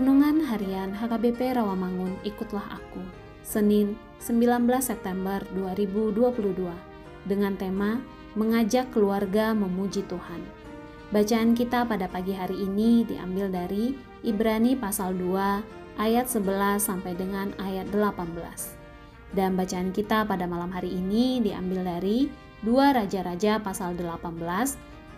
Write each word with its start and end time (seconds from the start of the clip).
Renungan 0.00 0.48
Harian 0.48 0.96
HKBP 0.96 1.60
Rawamangun 1.60 2.24
Ikutlah 2.24 2.72
Aku 2.72 3.04
Senin 3.44 4.00
19 4.16 4.64
September 4.80 5.44
2022 5.52 6.56
dengan 7.28 7.52
tema 7.60 8.00
Mengajak 8.32 8.96
Keluarga 8.96 9.52
Memuji 9.52 10.00
Tuhan. 10.08 10.40
Bacaan 11.12 11.52
kita 11.52 11.84
pada 11.84 12.08
pagi 12.08 12.32
hari 12.32 12.64
ini 12.64 13.04
diambil 13.04 13.52
dari 13.52 13.92
Ibrani 14.24 14.72
pasal 14.72 15.12
2 15.20 16.00
ayat 16.00 16.32
11 16.32 16.80
sampai 16.80 17.12
dengan 17.12 17.52
ayat 17.60 17.92
18 17.92 19.36
dan 19.36 19.52
bacaan 19.52 19.92
kita 19.92 20.24
pada 20.24 20.48
malam 20.48 20.72
hari 20.72 20.96
ini 20.96 21.44
diambil 21.44 21.84
dari 21.84 22.32
2 22.64 22.72
Raja-Raja 22.72 23.60
pasal 23.60 24.00
18 24.00 24.16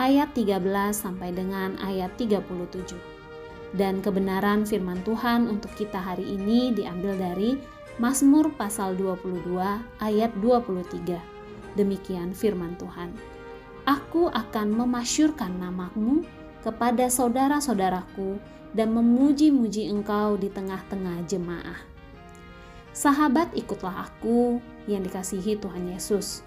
ayat 0.00 0.32
13 0.32 0.56
sampai 0.96 1.36
dengan 1.36 1.76
ayat 1.84 2.16
37 2.16 3.19
dan 3.74 4.02
kebenaran 4.02 4.66
firman 4.66 4.98
Tuhan 5.06 5.46
untuk 5.46 5.70
kita 5.78 5.98
hari 5.98 6.26
ini 6.26 6.74
diambil 6.74 7.14
dari 7.14 7.54
Mazmur 8.00 8.50
pasal 8.56 8.96
22 8.96 9.44
ayat 10.00 10.32
23. 10.40 11.20
Demikian 11.78 12.34
firman 12.34 12.74
Tuhan. 12.80 13.14
Aku 13.86 14.32
akan 14.32 14.72
memasyurkan 14.74 15.54
namamu 15.60 16.24
kepada 16.64 17.06
saudara-saudaraku 17.08 18.40
dan 18.74 18.94
memuji-muji 18.94 19.90
engkau 19.90 20.38
di 20.38 20.48
tengah-tengah 20.50 21.26
jemaah. 21.26 21.78
Sahabat 22.90 23.54
ikutlah 23.54 24.10
aku 24.10 24.58
yang 24.90 25.06
dikasihi 25.06 25.58
Tuhan 25.58 25.94
Yesus. 25.94 26.42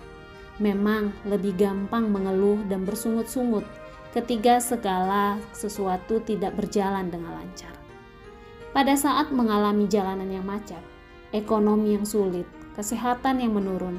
Memang 0.61 1.15
lebih 1.25 1.57
gampang 1.57 2.11
mengeluh 2.13 2.61
dan 2.69 2.85
bersungut-sungut 2.85 3.65
ketika 4.13 4.61
segala 4.61 5.41
sesuatu 5.51 6.21
tidak 6.21 6.53
berjalan 6.53 7.09
dengan 7.09 7.33
lancar. 7.41 7.73
Pada 8.69 8.93
saat 8.93 9.33
mengalami 9.33 9.89
jalanan 9.89 10.29
yang 10.29 10.45
macet, 10.45 10.81
ekonomi 11.33 11.97
yang 11.97 12.05
sulit, 12.05 12.45
kesehatan 12.77 13.41
yang 13.41 13.57
menurun, 13.57 13.97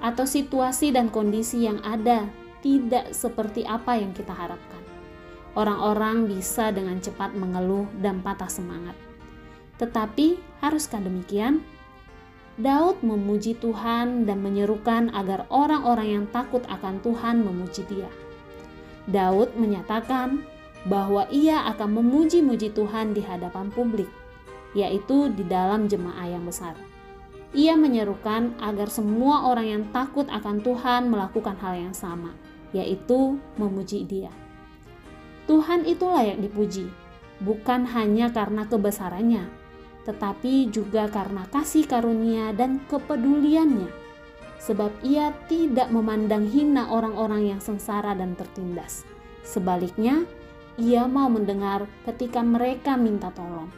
atau 0.00 0.24
situasi 0.24 0.92
dan 0.96 1.12
kondisi 1.12 1.68
yang 1.68 1.80
ada 1.84 2.24
tidak 2.64 3.12
seperti 3.12 3.64
apa 3.68 4.00
yang 4.00 4.16
kita 4.16 4.32
harapkan. 4.32 4.80
Orang-orang 5.56 6.24
bisa 6.28 6.72
dengan 6.72 7.00
cepat 7.00 7.36
mengeluh 7.36 7.88
dan 8.00 8.24
patah 8.24 8.48
semangat. 8.48 8.96
Tetapi, 9.76 10.40
haruskah 10.60 11.00
demikian? 11.00 11.64
Daud 12.60 13.00
memuji 13.00 13.56
Tuhan 13.56 14.28
dan 14.28 14.44
menyerukan 14.44 15.08
agar 15.16 15.48
orang-orang 15.48 16.20
yang 16.20 16.26
takut 16.28 16.60
akan 16.68 17.00
Tuhan 17.00 17.40
memuji 17.40 17.88
Dia. 17.88 18.08
Daud 19.10 19.58
menyatakan 19.58 20.46
bahwa 20.88 21.28
ia 21.28 21.66
akan 21.74 22.00
memuji-muji 22.00 22.72
Tuhan 22.72 23.12
di 23.12 23.20
hadapan 23.20 23.68
publik, 23.68 24.08
yaitu 24.72 25.28
di 25.34 25.44
dalam 25.44 25.90
jemaah 25.90 26.30
yang 26.30 26.46
besar. 26.46 26.72
Ia 27.50 27.74
menyerukan 27.74 28.54
agar 28.62 28.86
semua 28.86 29.50
orang 29.50 29.66
yang 29.66 29.84
takut 29.90 30.30
akan 30.30 30.62
Tuhan 30.62 31.10
melakukan 31.10 31.58
hal 31.58 31.90
yang 31.90 31.94
sama, 31.94 32.30
yaitu 32.70 33.36
memuji 33.58 34.06
Dia. 34.06 34.30
Tuhan 35.50 35.82
itu 35.82 36.06
layak 36.06 36.38
dipuji, 36.38 36.86
bukan 37.42 37.90
hanya 37.90 38.30
karena 38.30 38.70
kebesarannya, 38.70 39.50
tetapi 40.06 40.70
juga 40.70 41.10
karena 41.10 41.42
kasih 41.50 41.90
karunia 41.90 42.54
dan 42.54 42.78
kepeduliannya 42.86 44.09
sebab 44.60 44.92
ia 45.00 45.32
tidak 45.48 45.88
memandang 45.88 46.44
hina 46.44 46.92
orang-orang 46.92 47.56
yang 47.56 47.60
sengsara 47.64 48.12
dan 48.12 48.36
tertindas. 48.36 49.08
Sebaliknya, 49.40 50.28
ia 50.76 51.08
mau 51.08 51.32
mendengar 51.32 51.88
ketika 52.04 52.44
mereka 52.44 52.94
minta 53.00 53.32
tolong. 53.32 53.72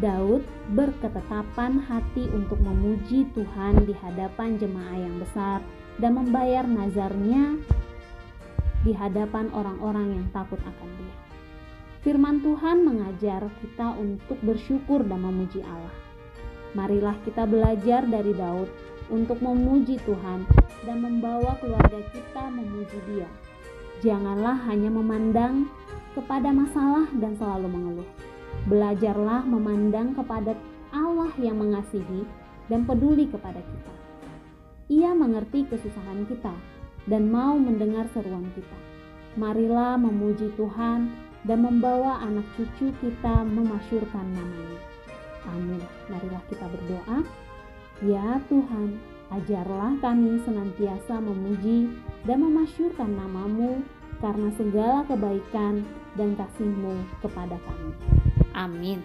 Daud 0.00 0.46
berketetapan 0.72 1.82
hati 1.84 2.24
untuk 2.32 2.56
memuji 2.62 3.28
Tuhan 3.36 3.84
di 3.84 3.92
hadapan 3.92 4.56
jemaah 4.56 4.96
yang 4.96 5.20
besar 5.20 5.60
dan 6.00 6.16
membayar 6.16 6.64
nazarnya 6.64 7.60
di 8.80 8.96
hadapan 8.96 9.52
orang-orang 9.52 10.16
yang 10.16 10.26
takut 10.32 10.56
akan 10.56 10.90
dia. 10.96 11.16
Firman 12.00 12.40
Tuhan 12.40 12.80
mengajar 12.80 13.44
kita 13.60 13.92
untuk 14.00 14.40
bersyukur 14.40 15.04
dan 15.04 15.20
memuji 15.20 15.60
Allah. 15.60 15.92
Marilah 16.70 17.18
kita 17.26 17.50
belajar 17.50 18.06
dari 18.06 18.30
Daud 18.30 18.70
untuk 19.10 19.42
memuji 19.42 19.98
Tuhan 20.06 20.46
dan 20.86 21.02
membawa 21.02 21.58
keluarga 21.58 21.98
kita 22.14 22.46
memuji 22.46 22.98
Dia. 23.10 23.28
Janganlah 24.00 24.64
hanya 24.70 24.88
memandang 24.88 25.66
kepada 26.14 26.54
masalah 26.54 27.10
dan 27.18 27.34
selalu 27.36 27.68
mengeluh. 27.68 28.10
Belajarlah 28.70 29.42
memandang 29.44 30.14
kepada 30.14 30.54
Allah 30.94 31.30
yang 31.42 31.58
mengasihi 31.58 32.26
dan 32.70 32.86
peduli 32.86 33.26
kepada 33.26 33.58
kita. 33.58 33.94
Ia 34.90 35.10
mengerti 35.14 35.66
kesusahan 35.70 36.26
kita 36.26 36.54
dan 37.06 37.30
mau 37.30 37.58
mendengar 37.58 38.06
seruan 38.14 38.46
kita. 38.54 38.78
Marilah 39.38 39.98
memuji 39.98 40.50
Tuhan 40.58 41.10
dan 41.46 41.58
membawa 41.62 42.22
anak 42.26 42.46
cucu 42.58 42.90
kita 42.98 43.46
memasyurkan 43.46 44.26
namanya. 44.34 44.89
Amin. 45.50 45.82
Marilah 46.08 46.42
kita 46.48 46.66
berdoa. 46.66 47.18
Ya 48.00 48.40
Tuhan, 48.48 48.96
ajarlah 49.28 49.92
kami 50.00 50.40
senantiasa 50.42 51.20
memuji 51.20 51.92
dan 52.24 52.40
memasyurkan 52.42 53.12
namamu 53.12 53.84
karena 54.20 54.48
segala 54.56 55.04
kebaikan 55.04 55.84
dan 56.16 56.36
kasihmu 56.36 56.96
kepada 57.24 57.56
kami. 57.60 57.92
Amin. 58.56 59.00